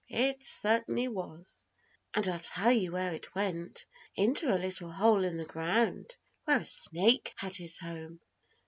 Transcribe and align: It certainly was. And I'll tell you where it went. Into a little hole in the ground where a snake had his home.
It 0.09 0.41
certainly 0.41 1.07
was. 1.09 1.67
And 2.15 2.27
I'll 2.27 2.39
tell 2.39 2.71
you 2.71 2.93
where 2.93 3.13
it 3.13 3.35
went. 3.35 3.85
Into 4.15 4.51
a 4.51 4.57
little 4.57 4.89
hole 4.91 5.23
in 5.23 5.37
the 5.37 5.45
ground 5.45 6.17
where 6.45 6.61
a 6.61 6.65
snake 6.65 7.33
had 7.37 7.55
his 7.55 7.77
home. 7.77 8.19